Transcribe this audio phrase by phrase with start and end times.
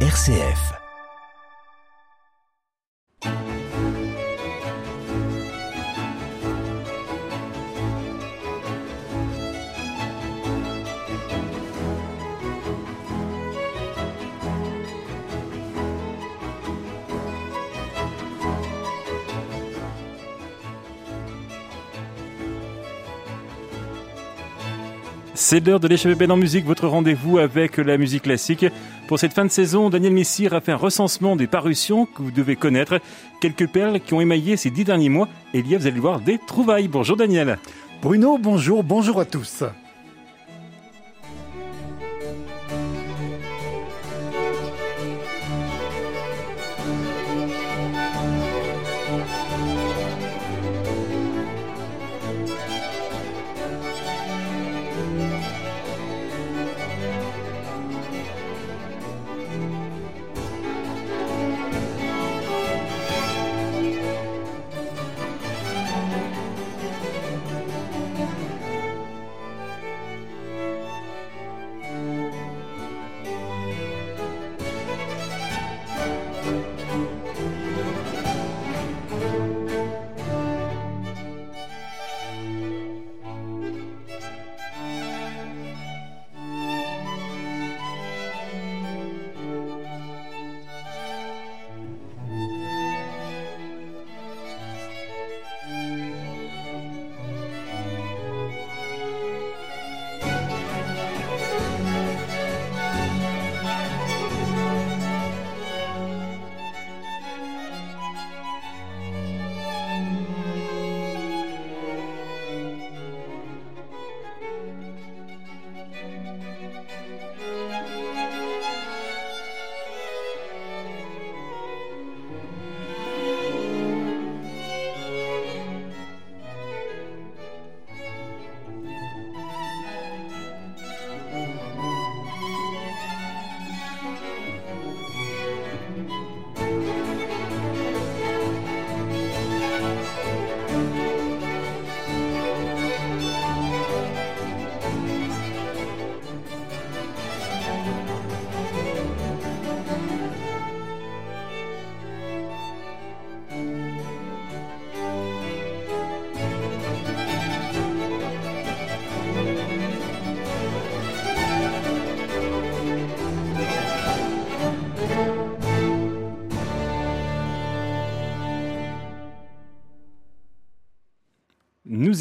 [0.00, 0.85] RCF.
[25.48, 28.66] C'est l'heure de l'échappée en musique, votre rendez-vous avec la musique classique.
[29.06, 32.32] Pour cette fin de saison, Daniel Messire a fait un recensement des parutions que vous
[32.32, 32.98] devez connaître.
[33.40, 35.28] Quelques perles qui ont émaillé ces dix derniers mois.
[35.54, 36.88] Et il y a, vous allez voir, des trouvailles.
[36.88, 37.58] Bonjour Daniel.
[38.02, 39.62] Bruno, bonjour, bonjour à tous.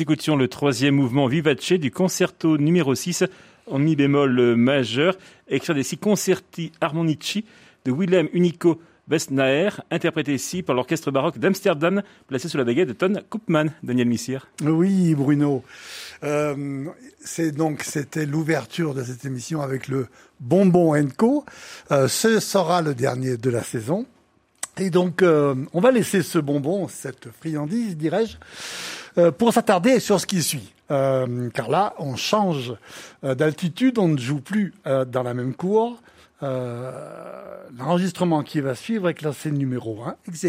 [0.06, 3.24] Écoutions le troisième mouvement Vivace du concerto numéro 6
[3.66, 5.18] en mi bémol majeur,
[5.48, 7.44] extrait des six concerti harmonici
[7.86, 8.80] de Willem Unico
[9.10, 14.08] Westnaer, interprété ici par l'orchestre baroque d'Amsterdam, placé sous la baguette de Ton Koopman, Daniel
[14.08, 14.48] Missir.
[14.62, 15.64] Oui, Bruno.
[16.24, 16.86] Euh,
[17.20, 20.06] c'est donc c'était l'ouverture de cette émission avec le
[20.40, 21.46] Bonbon Co.
[21.90, 24.06] Euh, ce sera le dernier de la saison.
[24.78, 28.38] Et donc, euh, on va laisser ce bonbon, cette friandise, dirais-je,
[29.18, 30.74] euh, pour s'attarder sur ce qui suit.
[30.92, 32.74] Euh, car là, on change
[33.24, 36.02] euh, d'altitude, on ne joue plus euh, dans la même cour.
[36.42, 40.46] L'enregistrement qui va suivre est classé numéro 1, ex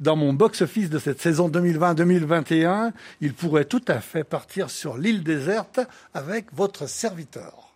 [0.00, 5.22] Dans mon box-office de cette saison 2020-2021, il pourrait tout à fait partir sur l'île
[5.22, 5.80] déserte
[6.12, 7.72] avec votre serviteur.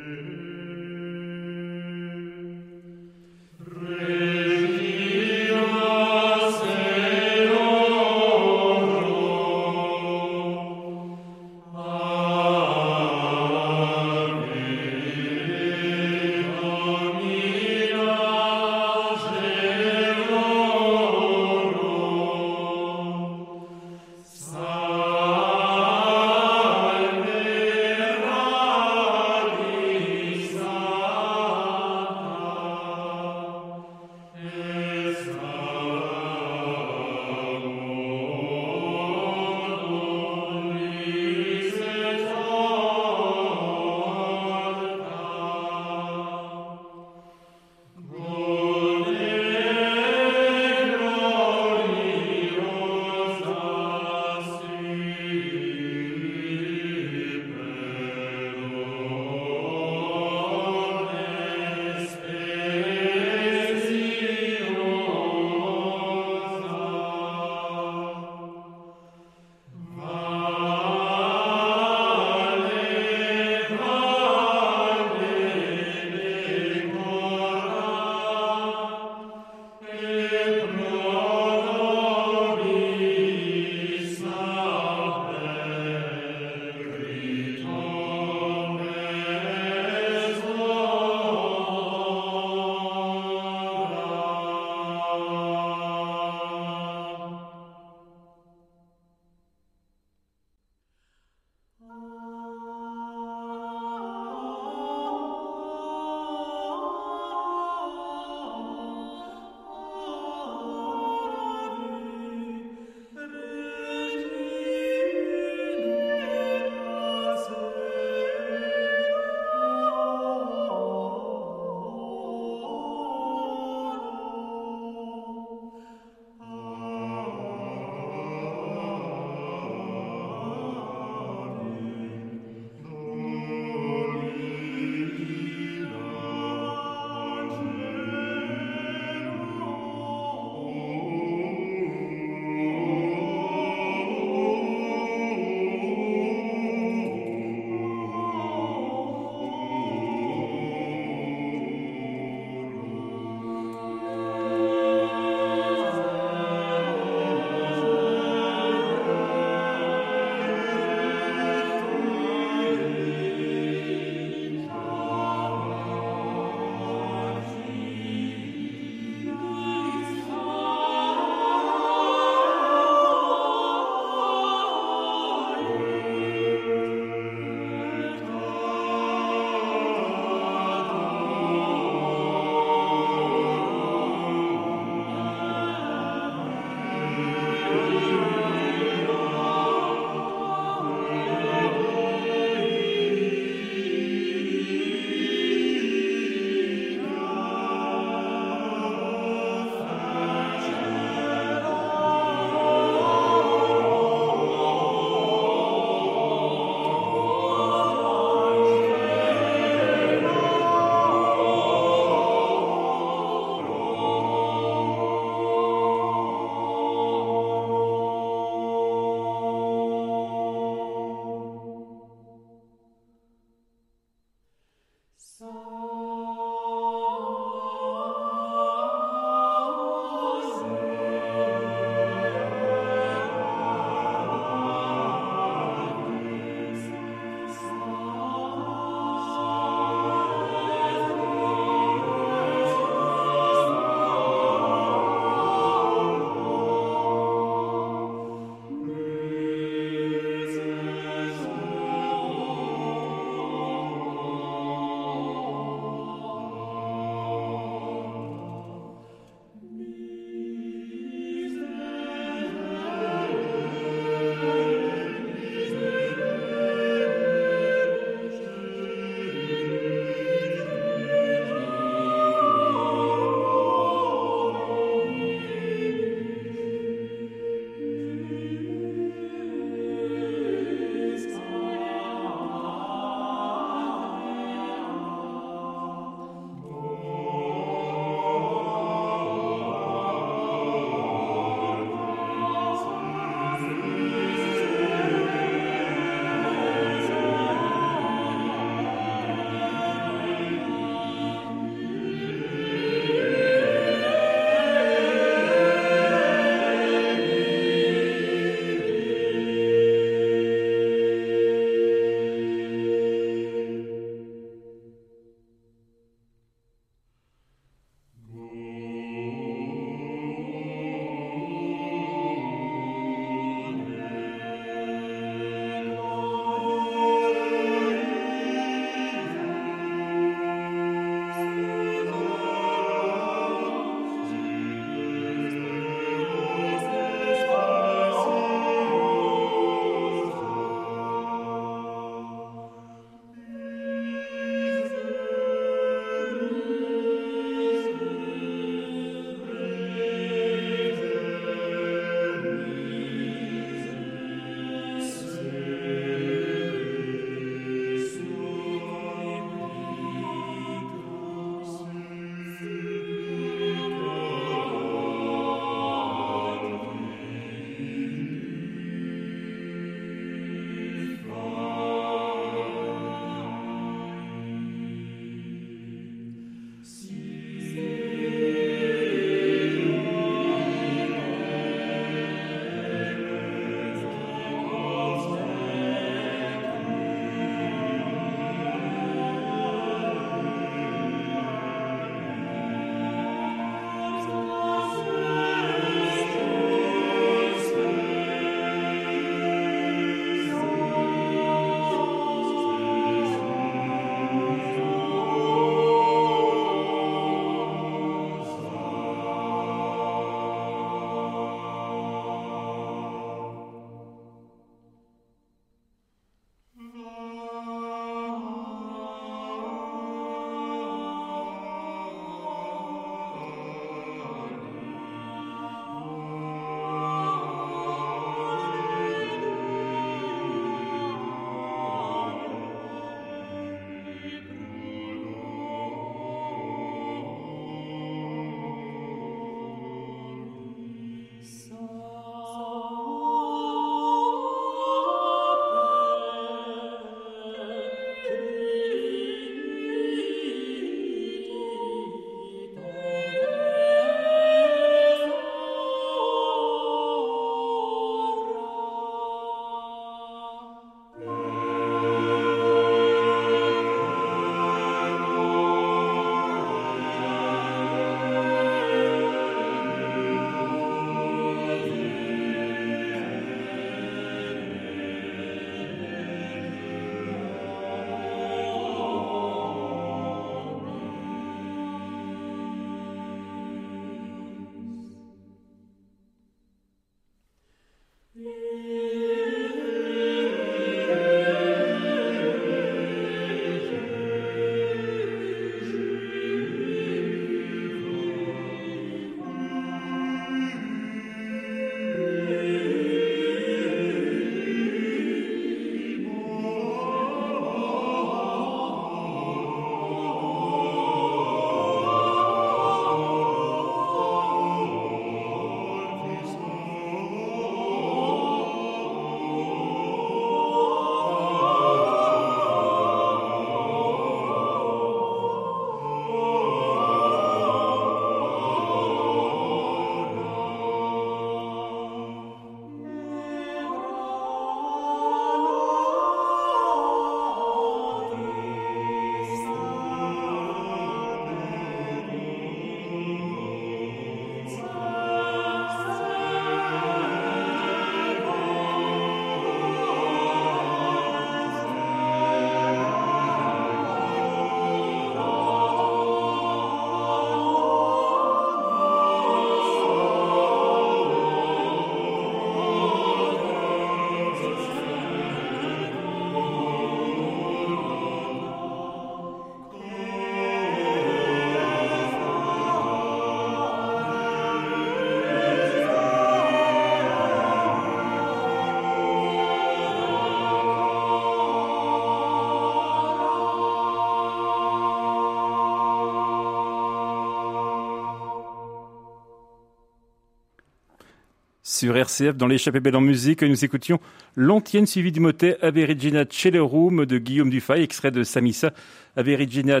[592.00, 594.20] Sur RCF, dans l'échappée belle en musique, nous écoutions
[594.56, 598.92] L'Antienne suivie du motet Ave Regina de Guillaume Dufay, extrait de Samissa
[599.36, 600.00] Ave Regina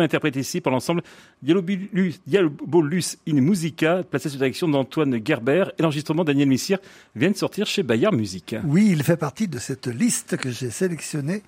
[0.00, 1.02] interprété ici par l'ensemble
[1.42, 6.78] Diabolus in Musica, placé sous direction d'Antoine Gerber, et l'enregistrement Daniel Missire
[7.14, 8.56] vient de sortir chez Bayard Musique.
[8.64, 11.42] Oui, il fait partie de cette liste que j'ai sélectionnée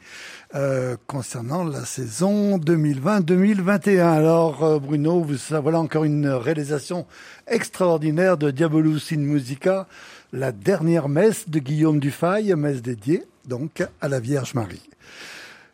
[0.54, 4.00] euh, concernant la saison 2020-2021.
[4.00, 7.06] Alors euh, Bruno, vous, voilà encore une réalisation
[7.46, 9.86] extraordinaire de Diabolus in Musica,
[10.32, 14.88] la dernière messe de Guillaume Dufay, messe dédiée donc à la Vierge Marie.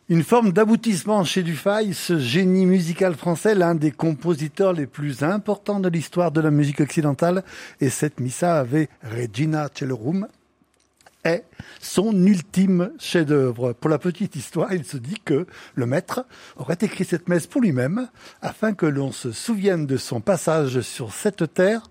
[0.09, 5.79] Une forme d'aboutissement chez Dufay, ce génie musical français, l'un des compositeurs les plus importants
[5.79, 7.43] de l'histoire de la musique occidentale,
[7.79, 10.27] et cette missa avait Regina Cellerum,
[11.23, 11.43] est
[11.79, 13.73] son ultime chef-d'œuvre.
[13.73, 16.25] Pour la petite histoire, il se dit que le maître
[16.57, 18.09] aurait écrit cette messe pour lui-même,
[18.41, 21.83] afin que l'on se souvienne de son passage sur cette terre.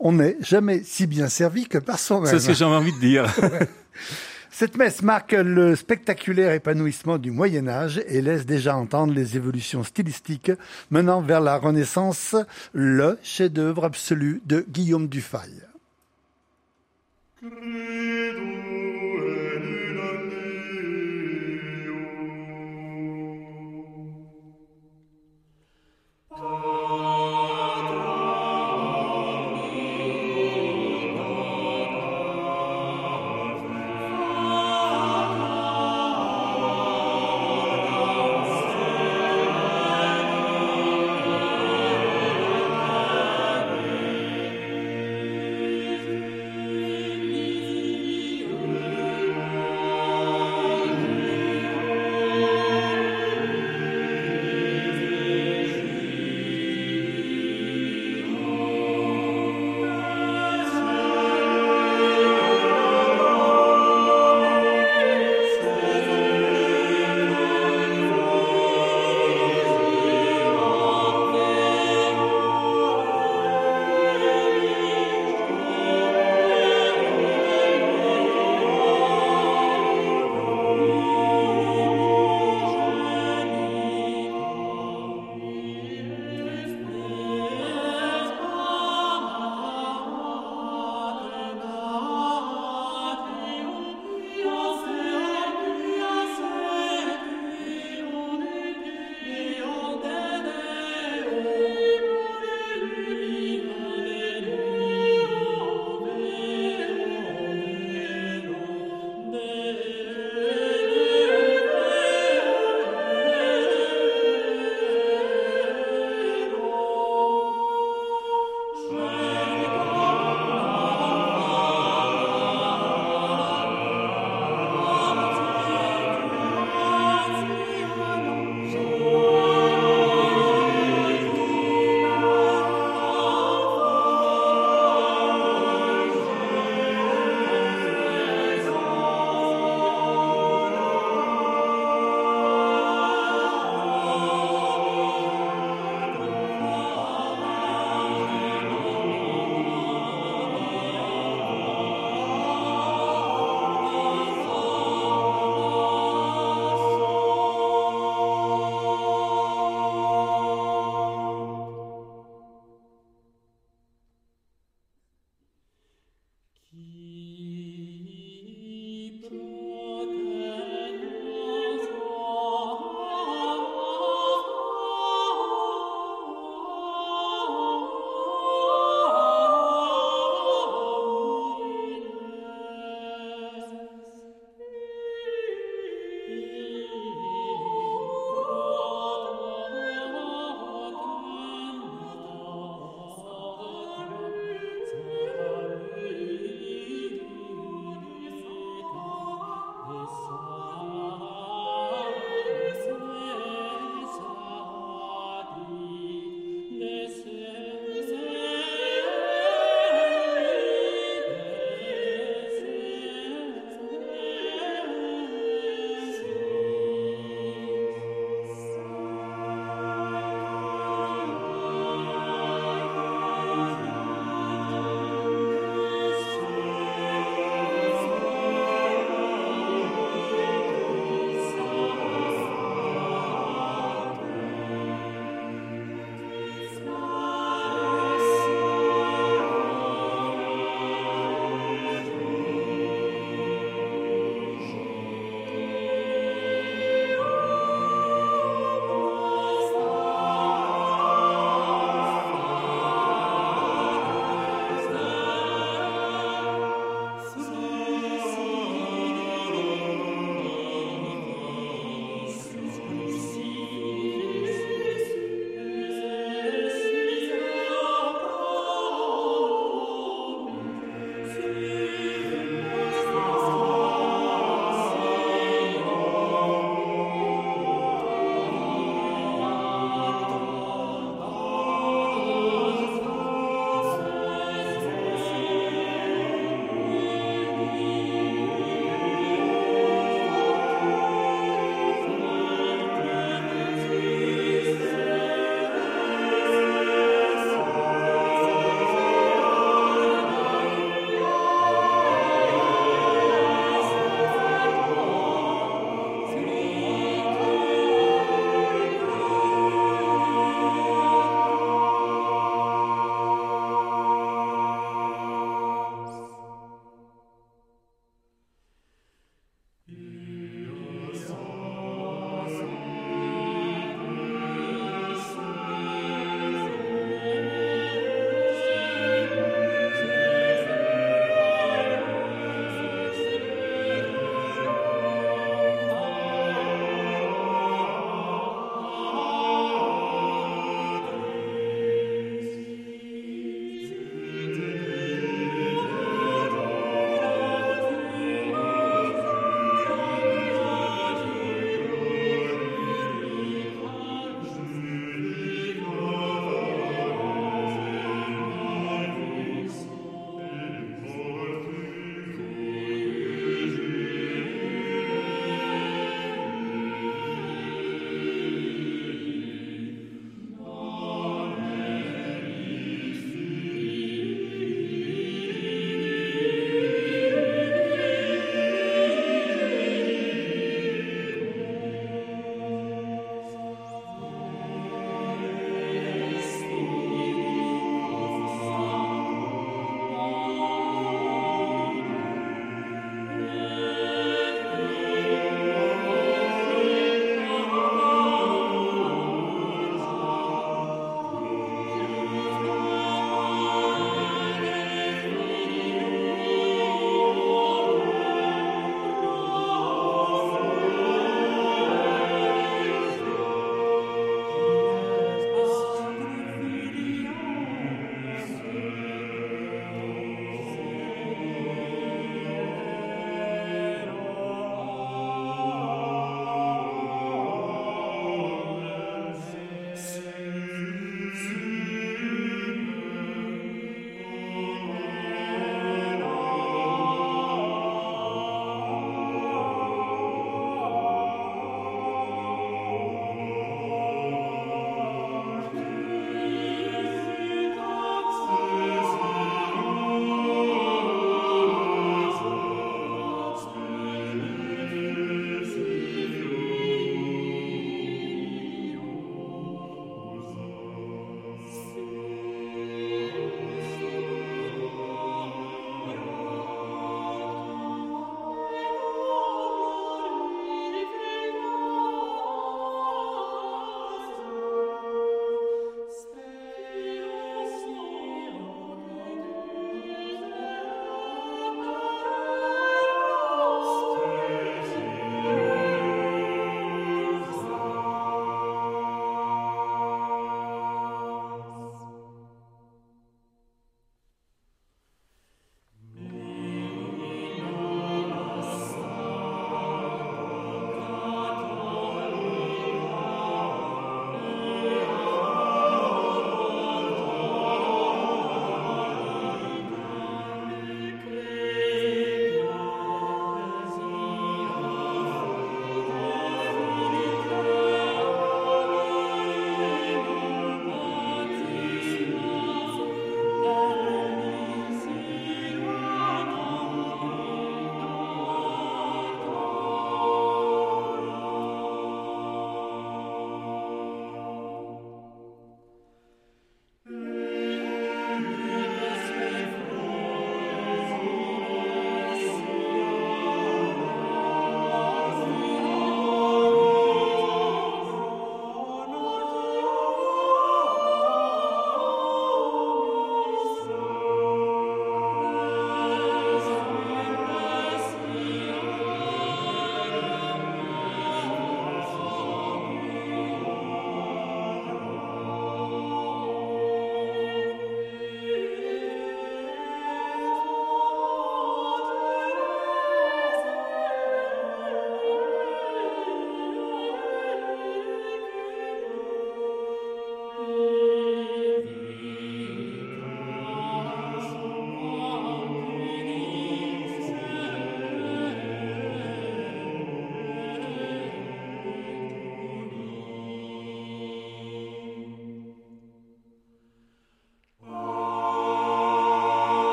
[0.00, 2.30] On n'est jamais si bien servi que par soi-même.
[2.30, 3.26] C'est ce que j'avais envie de dire.
[4.50, 9.84] Cette messe marque le spectaculaire épanouissement du Moyen Âge et laisse déjà entendre les évolutions
[9.84, 10.50] stylistiques
[10.90, 12.34] menant vers la Renaissance,
[12.72, 15.38] le chef-d'œuvre absolu de Guillaume Dufay.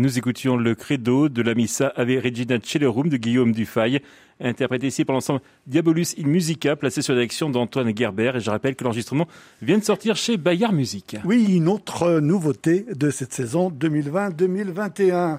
[0.00, 4.02] Nous écoutions le credo de la Missa Ave Regina Celerum de Guillaume Dufay,
[4.40, 8.32] interprété ici par l'ensemble Diabolus in Musica, placé sur la direction d'Antoine Gerber.
[8.34, 9.28] Et je rappelle que l'enregistrement
[9.60, 11.18] vient de sortir chez Bayard Musique.
[11.26, 15.38] Oui, une autre nouveauté de cette saison 2020-2021.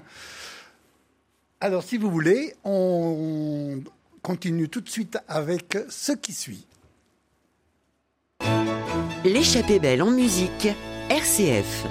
[1.60, 3.82] Alors, si vous voulez, on
[4.22, 6.68] continue tout de suite avec ce qui suit.
[9.24, 10.68] L'échappée belle en musique,
[11.10, 11.84] RCF.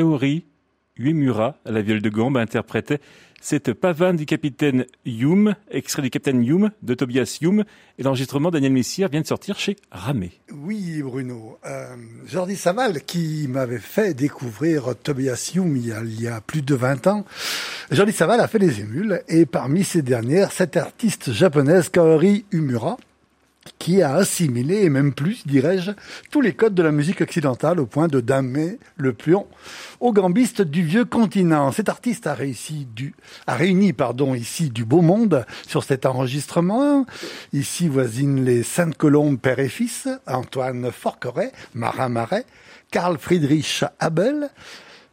[0.00, 0.46] Kaori
[0.98, 3.00] Uemura, à la viole de gambe, interprétait
[3.42, 7.64] cette pavane du capitaine Hume, extrait du capitaine Hume de Tobias Hume,
[7.98, 10.32] et l'enregistrement Daniel Messier vient de sortir chez Ramé.
[10.52, 11.58] Oui, Bruno.
[11.66, 17.06] Euh, Jordi Saval, qui m'avait fait découvrir Tobias Hume il y, a, plus de 20
[17.06, 17.26] ans,
[17.90, 22.96] Jordi Saval a fait des émules, et parmi ces dernières, cette artiste japonaise Kaori Umura,
[23.78, 25.92] qui a assimilé, et même plus, dirais-je,
[26.30, 29.46] tous les codes de la musique occidentale au point de damer le pion
[30.00, 31.70] aux gambistes du vieux continent.
[31.72, 32.86] Cet artiste a réussi
[33.46, 37.06] a réuni, pardon, ici du beau monde sur cet enregistrement.
[37.52, 42.46] Ici voisinent les Sainte-Colombe père et fils, Antoine Forqueret, Marin Marais,
[42.90, 44.50] Karl Friedrich Abel,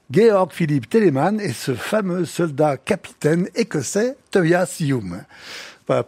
[0.10, 5.26] Georg Philippe Telemann et ce fameux soldat capitaine écossais Tobias Hume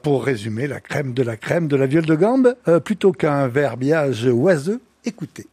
[0.02, 3.48] pour résumer, la crème de la crème de la viole de gambe, euh, plutôt qu'un
[3.48, 5.48] verbiage oiseux, écoutez.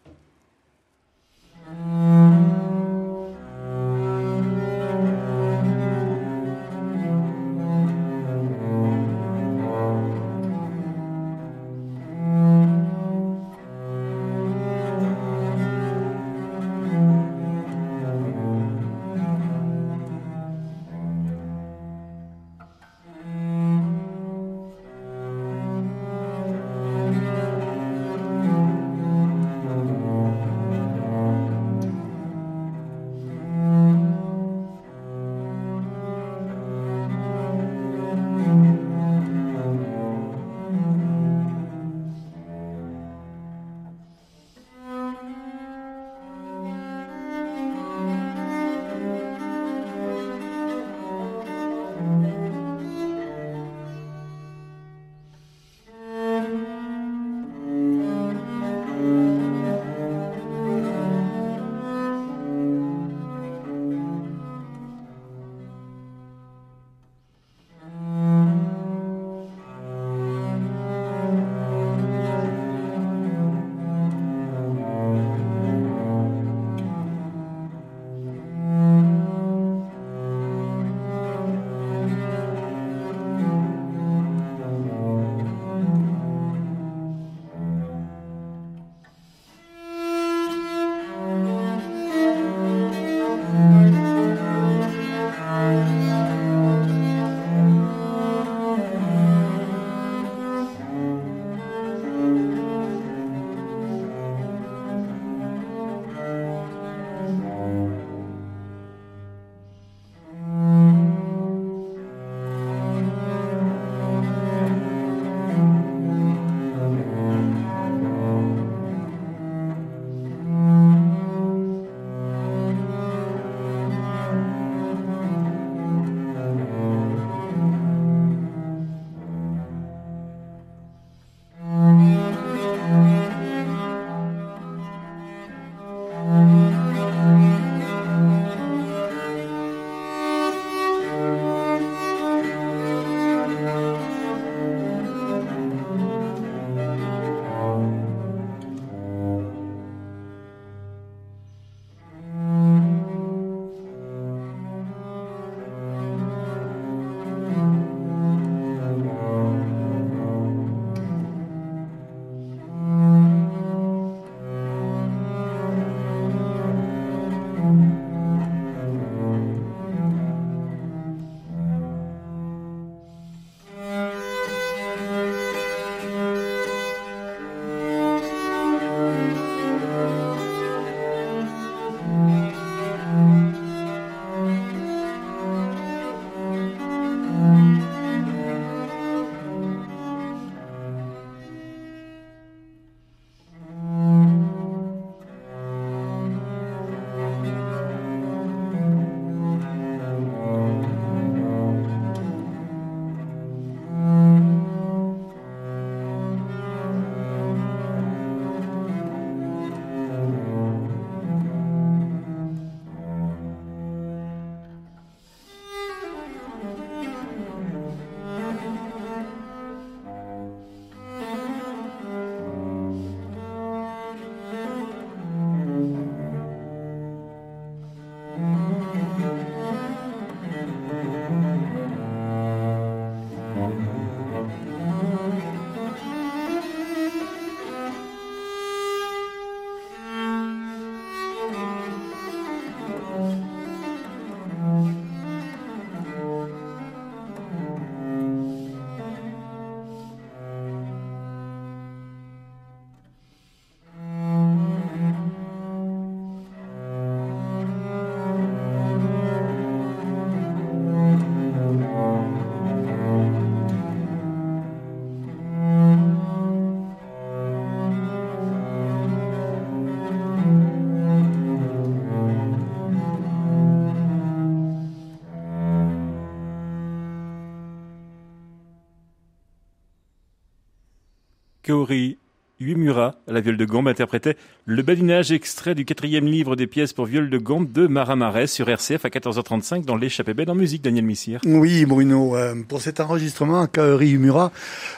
[281.77, 282.17] Kaori
[282.59, 287.05] Uemura, la viole de gambe, interprétait le badinage extrait du quatrième livre des pièces pour
[287.05, 290.81] viole de gambe de Marat Marais sur RCF à 14h35 dans l'échappée belle en musique,
[290.81, 291.43] Daniel Missire.
[291.45, 294.53] Oui, Bruno, euh, pour cet enregistrement, Kaori Umura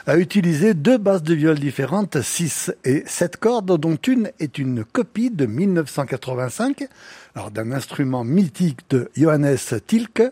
[0.07, 4.85] a utilisé deux basses de viol différentes, 6 et 7 cordes, dont une est une
[4.85, 6.87] copie de 1985,
[7.35, 10.31] alors d'un instrument mythique de Johannes Tilke,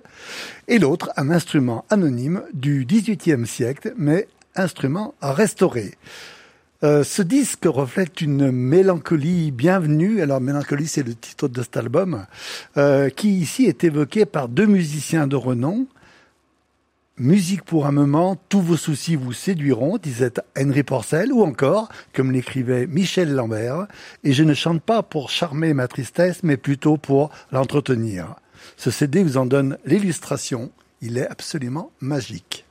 [0.70, 5.92] et l'autre un instrument anonyme du XVIIIe siècle, mais instrument restauré.
[6.84, 10.22] Euh, ce disque reflète une mélancolie bienvenue.
[10.22, 12.28] Alors, mélancolie, c'est le titre de cet album,
[12.78, 15.88] euh, qui ici est évoqué par deux musiciens de renom.
[17.18, 22.32] Musique pour un moment, tous vos soucis vous séduiront, disait Henry Porcel, ou encore, comme
[22.32, 23.88] l'écrivait Michel Lambert,
[24.24, 28.36] et je ne chante pas pour charmer ma tristesse, mais plutôt pour l'entretenir.
[28.76, 30.70] Ce CD vous en donne l'illustration.
[31.02, 32.67] Il est absolument magique.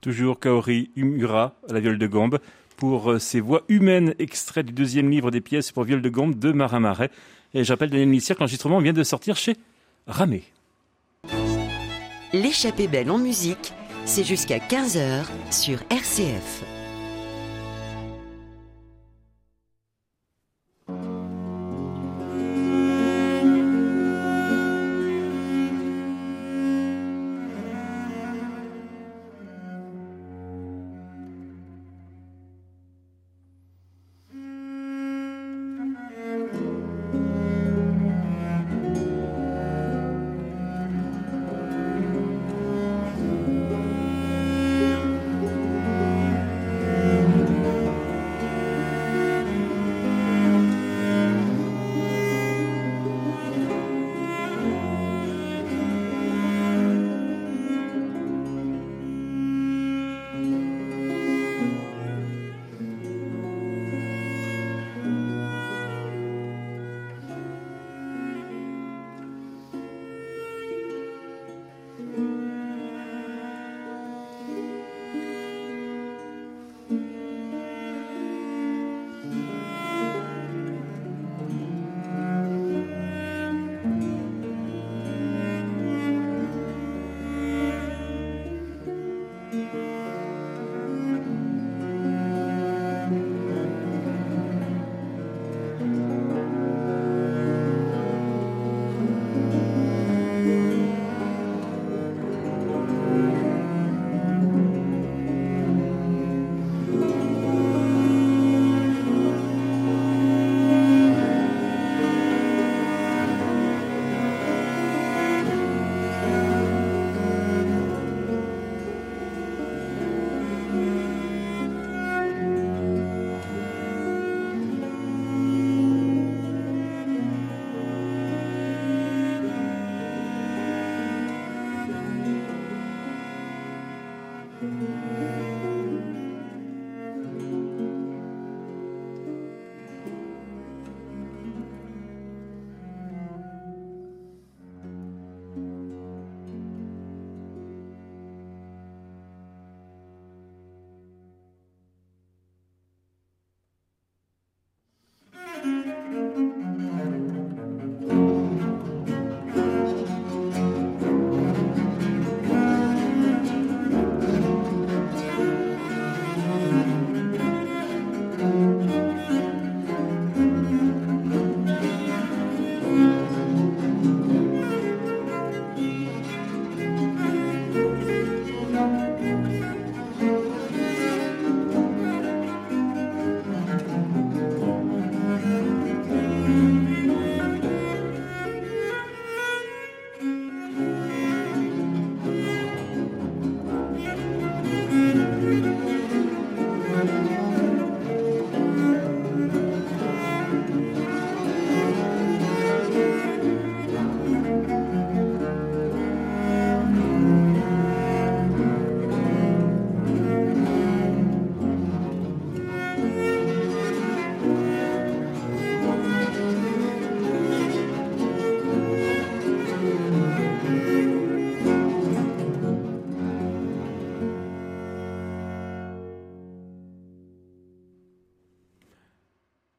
[0.00, 2.38] Toujours Kaori Umura la viole de gambe,
[2.76, 6.38] pour euh, ses voix humaines extraites du deuxième livre des pièces pour viole de gambe
[6.38, 7.10] de Marin Marais.
[7.52, 9.56] Et j'appelle Daniel Missier que l'enregistrement vient de sortir chez
[10.06, 10.44] Ramé.
[12.32, 13.72] L'échappée belle en musique,
[14.04, 16.77] c'est jusqu'à 15h sur RCF.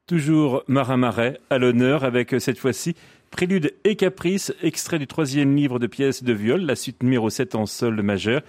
[0.09, 2.95] Toujours Marin Marais à l'honneur avec euh, cette fois-ci
[3.29, 7.53] Prélude et Caprice, extrait du troisième livre de pièces de viol, la suite numéro 7
[7.53, 8.41] en sol majeur.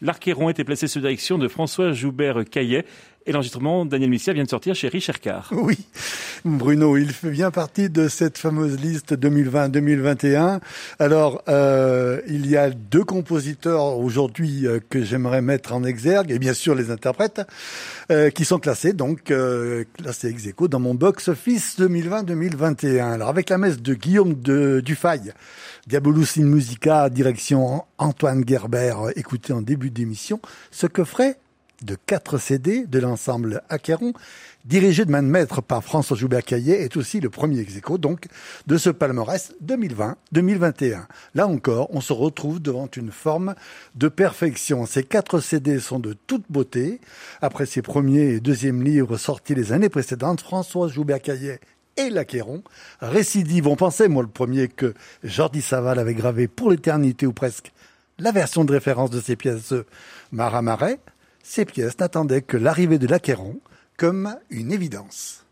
[0.00, 2.84] L'Archéron était placé sous direction de François Joubert-Caillet
[3.28, 5.52] et l'enregistrement, Daniel Missia vient de sortir chez Richard Carr.
[5.52, 5.78] Oui,
[6.46, 10.60] Bruno, il fait bien partie de cette fameuse liste 2020-2021.
[10.98, 16.38] Alors, euh, il y a deux compositeurs aujourd'hui euh, que j'aimerais mettre en exergue, et
[16.38, 17.42] bien sûr les interprètes,
[18.10, 23.12] euh, qui sont classés, donc euh, classés ex aequo dans mon box-office 2020-2021.
[23.12, 25.20] Alors, avec la messe de Guillaume de Dufay,
[25.86, 31.36] Diabolus in Musica, direction Antoine Gerber, écouté en début d'émission, ce que ferait
[31.82, 34.12] de quatre CD de l'ensemble Acqueron,
[34.64, 38.26] dirigé de main de maître par François Joubert-Caillet, est aussi le premier ex donc
[38.66, 41.06] de ce palmarès 2020-2021.
[41.34, 43.54] Là encore, on se retrouve devant une forme
[43.94, 44.86] de perfection.
[44.86, 47.00] Ces quatre CD sont de toute beauté.
[47.40, 51.60] Après ses premiers et deuxièmes livres sortis les années précédentes, François Joubert-Caillet
[51.96, 52.62] et l'Acquéron
[53.00, 53.66] récidive.
[53.66, 57.72] On pensait, moi, le premier, que Jordi Saval avait gravé pour l'éternité ou presque
[58.18, 59.74] la version de référence de ses pièces
[60.32, 60.98] Maramarais
[61.48, 63.58] ces pièces n'attendaient que l'arrivée de l'Acquéron
[63.96, 65.46] comme une évidence.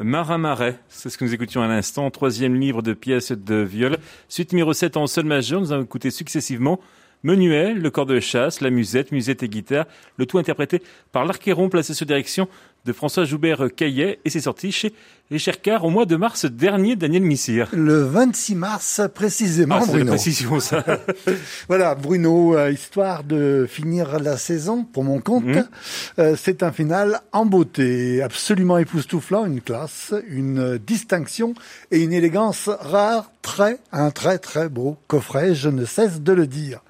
[0.00, 3.96] Marin Marais, c'est ce que nous écoutions à l'instant, troisième livre de pièces de viol.
[4.28, 6.78] Suite numéro 7 en sol majeur, nous avons écouté successivement
[7.24, 9.86] Menuel, le corps de chasse, la musette, musette et guitare,
[10.16, 12.48] le tout interprété par l'archéron placé sous direction
[12.84, 14.94] de François Joubert Caillet et c'est sorti chez
[15.30, 17.68] les Chercars au mois de mars dernier, Daniel Missire.
[17.72, 20.06] Le 26 mars précisément, ah, Bruno.
[20.06, 20.84] précision ça.
[21.68, 25.68] voilà, Bruno, euh, histoire de finir la saison pour mon compte, mmh.
[26.18, 31.52] euh, c'est un final en beauté, absolument époustouflant, une classe, une distinction
[31.90, 36.46] et une élégance rare, très, un très très beau coffret, je ne cesse de le
[36.46, 36.80] dire.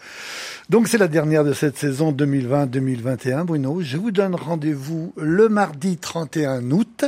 [0.68, 3.80] Donc c'est la dernière de cette saison 2020-2021, Bruno.
[3.80, 7.06] Je vous donne rendez-vous le mardi 31 août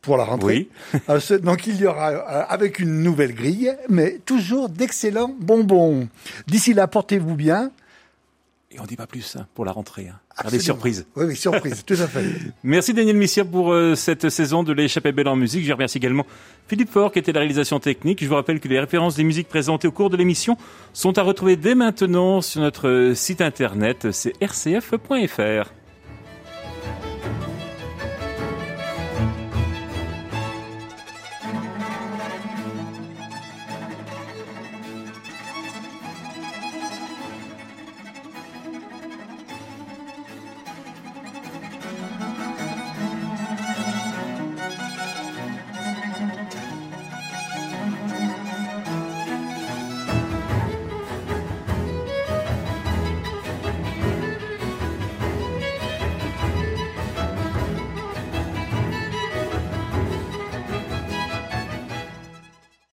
[0.00, 0.68] pour la rentrée.
[0.92, 1.00] Oui.
[1.08, 6.08] Euh, donc il y aura euh, avec une nouvelle grille, mais toujours d'excellents bonbons.
[6.48, 7.70] D'ici là, portez-vous bien.
[8.72, 10.08] Et on dit pas plus hein, pour la rentrée.
[10.08, 10.18] Hein.
[10.50, 11.06] Des surprises.
[11.14, 12.24] Oui, oui, surprise, tout à fait.
[12.64, 15.64] Merci Daniel Missier pour euh, cette saison de l'échappée belle en musique.
[15.64, 16.26] Je remercie également
[16.68, 18.22] Philippe Faure qui était la réalisation technique.
[18.22, 20.56] Je vous rappelle que les références des musiques présentées au cours de l'émission
[20.92, 25.70] sont à retrouver dès maintenant sur notre site internet, c'est rcf.fr.